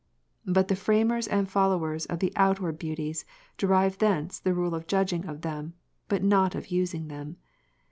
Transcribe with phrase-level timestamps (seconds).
[0.47, 3.23] But the framers and followers of the outward beauties,
[3.55, 5.75] derive thence the rule of judging of them,
[6.07, 7.35] but not of using'' them.